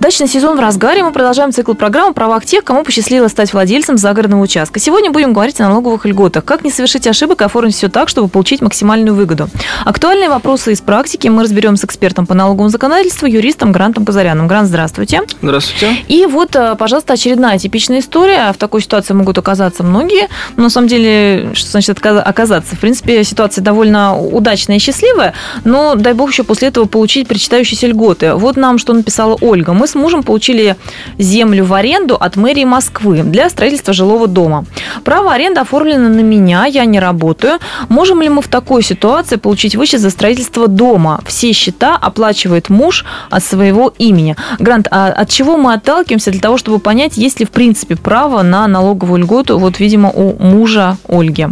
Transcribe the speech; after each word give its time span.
Дачный 0.00 0.28
сезон 0.28 0.56
в 0.56 0.60
разгаре. 0.60 1.04
Мы 1.04 1.12
продолжаем 1.12 1.52
цикл 1.52 1.74
программ 1.74 2.12
о 2.12 2.12
правах 2.14 2.46
тех, 2.46 2.64
кому 2.64 2.84
посчастливилось 2.84 3.32
стать 3.32 3.52
владельцем 3.52 3.98
загородного 3.98 4.40
участка. 4.40 4.80
Сегодня 4.80 5.10
будем 5.10 5.34
говорить 5.34 5.60
о 5.60 5.68
налоговых 5.68 6.06
льготах. 6.06 6.42
Как 6.42 6.64
не 6.64 6.70
совершить 6.70 7.06
ошибок 7.06 7.42
и 7.42 7.44
оформить 7.44 7.74
все 7.74 7.90
так, 7.90 8.08
чтобы 8.08 8.28
получить 8.28 8.62
максимальную 8.62 9.14
выгоду. 9.14 9.50
Актуальные 9.84 10.30
вопросы 10.30 10.72
из 10.72 10.80
практики 10.80 11.28
мы 11.28 11.42
разберем 11.42 11.76
с 11.76 11.84
экспертом 11.84 12.24
по 12.24 12.32
налоговому 12.32 12.70
законодательству, 12.70 13.26
юристом 13.26 13.72
Грантом 13.72 14.06
Казаряном. 14.06 14.48
Грант, 14.48 14.68
здравствуйте. 14.68 15.20
Здравствуйте. 15.42 15.94
И 16.08 16.24
вот, 16.24 16.56
э, 16.56 16.76
пожалуйста, 16.78 17.12
очередная 17.12 17.58
типичная 17.58 17.98
история. 17.98 18.50
В 18.54 18.56
такой 18.56 18.80
ситуации 18.80 19.12
могут 19.12 19.36
оказаться 19.36 19.82
многие. 19.82 20.28
Но 20.56 20.62
на 20.62 20.70
самом 20.70 20.88
деле, 20.88 21.50
что 21.52 21.72
значит 21.72 21.98
оказаться? 22.02 22.74
В 22.74 22.78
принципе, 22.78 23.22
ситуация 23.22 23.62
довольно 23.62 24.18
удачная 24.18 24.76
и 24.76 24.78
счастливая, 24.78 25.34
но 25.64 25.94
дай 25.94 26.14
бог 26.14 26.32
еще 26.32 26.42
после 26.42 26.68
этого 26.68 26.86
получить 26.86 27.28
причитающиеся 27.28 27.86
льготы. 27.86 28.32
Вот 28.32 28.56
нам 28.56 28.78
что 28.78 28.94
написала 28.94 29.36
Ольга. 29.42 29.74
Мы 29.74 29.89
с 29.90 29.94
мужем 29.94 30.22
получили 30.22 30.76
землю 31.18 31.64
в 31.64 31.74
аренду 31.74 32.14
от 32.14 32.36
мэрии 32.36 32.64
Москвы 32.64 33.22
для 33.22 33.50
строительства 33.50 33.92
жилого 33.92 34.26
дома. 34.26 34.64
Право 35.04 35.32
аренды 35.32 35.60
оформлено 35.60 36.08
на 36.08 36.20
меня, 36.20 36.66
я 36.66 36.84
не 36.84 37.00
работаю. 37.00 37.58
Можем 37.88 38.22
ли 38.22 38.28
мы 38.28 38.40
в 38.42 38.48
такой 38.48 38.82
ситуации 38.82 39.36
получить 39.36 39.76
вычет 39.76 40.00
за 40.00 40.10
строительство 40.10 40.68
дома? 40.68 41.20
Все 41.26 41.52
счета 41.52 41.96
оплачивает 41.96 42.68
муж 42.70 43.04
от 43.30 43.44
своего 43.44 43.92
имени. 43.98 44.36
Грант, 44.58 44.88
а 44.90 45.08
от 45.08 45.28
чего 45.28 45.56
мы 45.56 45.74
отталкиваемся 45.74 46.30
для 46.30 46.40
того, 46.40 46.56
чтобы 46.56 46.78
понять, 46.78 47.16
есть 47.16 47.40
ли 47.40 47.46
в 47.46 47.50
принципе 47.50 47.96
право 47.96 48.42
на 48.42 48.66
налоговую 48.68 49.22
льготу, 49.22 49.58
вот, 49.58 49.80
видимо, 49.80 50.10
у 50.10 50.40
мужа 50.42 50.96
Ольги? 51.08 51.48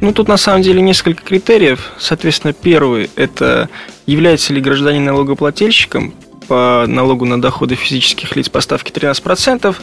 Ну, 0.00 0.12
тут 0.12 0.28
на 0.28 0.38
самом 0.38 0.62
деле 0.62 0.80
несколько 0.80 1.22
критериев. 1.22 1.92
Соответственно, 1.98 2.54
первый– 2.54 3.10
это 3.16 3.68
является 4.06 4.52
ли 4.54 4.60
гражданин 4.60 5.04
налогоплательщиком 5.04 6.14
по 6.50 6.84
налогу 6.88 7.26
на 7.26 7.40
доходы 7.40 7.76
физических 7.76 8.34
лиц 8.34 8.48
по 8.48 8.60
ставке 8.60 8.90
13%, 8.92 9.76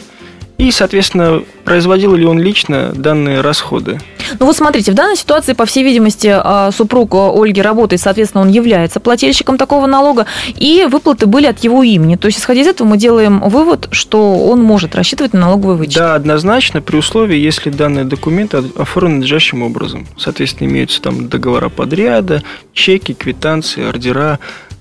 и, 0.58 0.70
соответственно, 0.70 1.42
производил 1.64 2.14
ли 2.14 2.26
он 2.26 2.38
лично 2.38 2.92
данные 2.94 3.40
расходы. 3.40 4.00
Ну 4.38 4.44
вот 4.44 4.54
смотрите, 4.54 4.92
в 4.92 4.94
данной 4.94 5.16
ситуации, 5.16 5.54
по 5.54 5.64
всей 5.64 5.82
видимости, 5.82 6.28
а, 6.30 6.70
супруг 6.70 7.14
Ольги 7.14 7.62
работает, 7.62 8.02
соответственно, 8.02 8.42
он 8.42 8.50
является 8.50 9.00
плательщиком 9.00 9.56
такого 9.56 9.86
налога, 9.86 10.26
и 10.56 10.86
выплаты 10.90 11.24
были 11.24 11.46
от 11.46 11.60
его 11.60 11.82
имени. 11.82 12.16
То 12.16 12.26
есть, 12.26 12.38
исходя 12.38 12.60
из 12.60 12.66
этого, 12.66 12.86
мы 12.86 12.98
делаем 12.98 13.40
вывод, 13.40 13.88
что 13.92 14.36
он 14.36 14.62
может 14.62 14.94
рассчитывать 14.94 15.32
на 15.32 15.40
налоговый 15.40 15.76
вычет. 15.76 15.96
Да, 15.96 16.16
однозначно, 16.16 16.82
при 16.82 16.96
условии, 16.96 17.38
если 17.38 17.70
данные 17.70 18.04
документы 18.04 18.62
оформлены 18.76 19.20
надлежащим 19.20 19.62
образом. 19.62 20.06
Соответственно, 20.18 20.68
имеются 20.68 21.00
там 21.00 21.30
договора 21.30 21.70
подряда, 21.70 22.42
чеки, 22.74 23.14
квитанции, 23.14 23.88
ордера, 23.88 24.38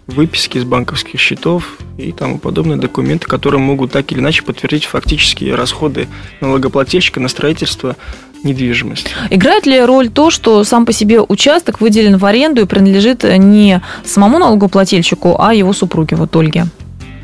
выписки 0.07 0.57
из 0.57 0.63
банковских 0.63 1.19
счетов 1.19 1.77
и 1.97 2.11
тому 2.11 2.39
подобные 2.39 2.77
документы, 2.77 3.27
которые 3.27 3.61
могут 3.61 3.91
так 3.91 4.11
или 4.11 4.19
иначе 4.19 4.43
подтвердить 4.43 4.85
фактические 4.85 5.55
расходы 5.55 6.07
налогоплательщика 6.41 7.19
на 7.19 7.27
строительство 7.27 7.95
недвижимости. 8.43 9.11
Играет 9.29 9.65
ли 9.65 9.79
роль 9.81 10.09
то, 10.09 10.29
что 10.29 10.63
сам 10.63 10.85
по 10.85 10.93
себе 10.93 11.21
участок 11.21 11.81
выделен 11.81 12.17
в 12.17 12.25
аренду 12.25 12.61
и 12.61 12.65
принадлежит 12.65 13.23
не 13.23 13.81
самому 14.05 14.39
налогоплательщику, 14.39 15.35
а 15.39 15.53
его 15.53 15.73
супруге, 15.73 16.15
вот 16.15 16.35
Ольге? 16.35 16.65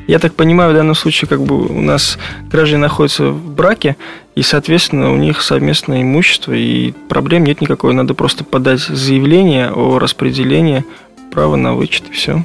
Я 0.06 0.20
так 0.20 0.34
понимаю, 0.34 0.72
в 0.72 0.76
данном 0.76 0.96
случае 0.96 1.30
как 1.30 1.42
бы 1.42 1.66
у 1.66 1.82
нас 1.82 2.18
граждане 2.52 2.82
находятся 2.82 3.28
в 3.28 3.54
браке, 3.54 3.96
и, 4.36 4.42
соответственно, 4.42 5.14
у 5.14 5.16
них 5.16 5.42
совместное 5.42 6.02
имущество, 6.02 6.52
и 6.52 6.92
проблем 7.08 7.46
нет 7.46 7.62
никакой. 7.62 7.94
Надо 7.94 8.14
просто 8.14 8.44
подать 8.44 8.82
заявление 8.82 9.72
о 9.72 10.00
распределении 10.00 10.84
права 11.32 11.56
на 11.56 11.74
вычет, 11.74 12.04
и 12.10 12.12
все. 12.12 12.44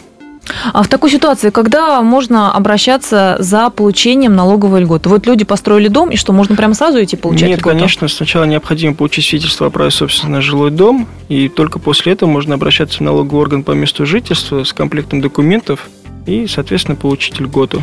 А 0.73 0.83
в 0.83 0.89
такой 0.89 1.11
ситуации, 1.11 1.51
когда 1.51 2.01
можно 2.03 2.53
обращаться 2.53 3.37
за 3.39 3.71
получением 3.71 4.35
налоговой 4.35 4.81
льготы? 4.81 5.09
Вот 5.09 5.27
люди 5.27 5.45
построили 5.45 5.89
дом, 5.89 6.11
и 6.11 6.17
что, 6.17 6.33
можно 6.33 6.57
прямо 6.57 6.75
сразу 6.75 7.03
идти 7.03 7.17
получать 7.17 7.49
Нет, 7.49 7.61
льготу? 7.61 7.77
конечно, 7.77 8.09
сначала 8.09 8.45
необходимо 8.45 8.95
получить 8.95 9.27
свидетельство 9.27 9.67
о 9.67 9.71
праве 9.71 9.91
собственности 9.91 10.33
на 10.33 10.41
жилой 10.41 10.71
дом, 10.71 11.07
и 11.29 11.49
только 11.49 11.79
после 11.79 12.13
этого 12.13 12.29
можно 12.29 12.55
обращаться 12.55 12.99
в 12.99 13.01
налоговый 13.01 13.41
орган 13.41 13.63
по 13.63 13.73
месту 13.73 14.07
жительства 14.07 14.65
с 14.65 14.73
комплектом 14.73 15.21
документов 15.21 15.89
и, 16.27 16.47
соответственно, 16.47 16.97
получить 16.97 17.41
льготу. 17.41 17.83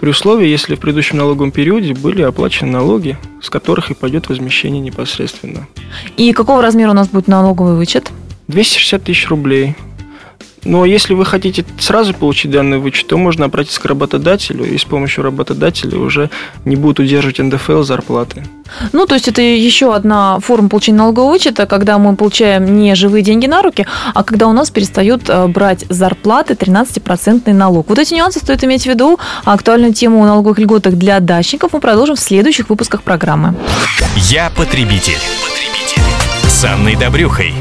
При 0.00 0.10
условии, 0.10 0.48
если 0.48 0.74
в 0.74 0.80
предыдущем 0.80 1.18
налоговом 1.18 1.50
периоде 1.50 1.94
были 1.94 2.22
оплачены 2.22 2.70
налоги, 2.70 3.16
с 3.40 3.48
которых 3.48 3.90
и 3.90 3.94
пойдет 3.94 4.28
возмещение 4.28 4.80
непосредственно. 4.80 5.66
И 6.16 6.32
какого 6.32 6.60
размера 6.60 6.90
у 6.90 6.94
нас 6.94 7.08
будет 7.08 7.28
налоговый 7.28 7.76
вычет? 7.76 8.10
260 8.48 9.02
тысяч 9.02 9.28
рублей. 9.28 9.74
Но 10.64 10.84
если 10.84 11.14
вы 11.14 11.24
хотите 11.24 11.64
сразу 11.78 12.14
получить 12.14 12.50
данный 12.50 12.78
вычет, 12.78 13.06
то 13.08 13.16
можно 13.16 13.46
обратиться 13.46 13.80
к 13.80 13.84
работодателю, 13.84 14.64
и 14.64 14.78
с 14.78 14.84
помощью 14.84 15.24
работодателя 15.24 15.98
уже 15.98 16.30
не 16.64 16.76
будут 16.76 17.00
удерживать 17.00 17.38
НДФЛ 17.38 17.82
зарплаты. 17.82 18.44
Ну, 18.92 19.06
то 19.06 19.14
есть 19.14 19.28
это 19.28 19.42
еще 19.42 19.94
одна 19.94 20.40
форма 20.40 20.68
получения 20.68 20.98
налогового 20.98 21.30
вычета, 21.30 21.66
когда 21.66 21.98
мы 21.98 22.16
получаем 22.16 22.76
не 22.76 22.94
живые 22.94 23.22
деньги 23.22 23.46
на 23.46 23.62
руки, 23.62 23.86
а 24.14 24.24
когда 24.24 24.48
у 24.48 24.52
нас 24.52 24.70
перестают 24.70 25.28
э, 25.28 25.46
брать 25.46 25.84
зарплаты 25.88 26.54
13% 26.54 27.52
налог. 27.52 27.88
Вот 27.88 27.98
эти 27.98 28.14
нюансы 28.14 28.40
стоит 28.40 28.64
иметь 28.64 28.84
в 28.84 28.86
виду. 28.86 29.18
А 29.44 29.52
актуальную 29.52 29.92
тему 29.92 30.22
о 30.22 30.26
налоговых 30.26 30.58
льготах 30.58 30.94
для 30.94 31.20
дачников 31.20 31.72
мы 31.72 31.80
продолжим 31.80 32.16
в 32.16 32.20
следующих 32.20 32.70
выпусках 32.70 33.02
программы. 33.02 33.54
Я 34.16 34.50
потребитель. 34.56 35.18
потребитель. 35.44 36.02
С 36.48 36.64
Анной 36.64 36.96
Добрюхой. 36.96 37.52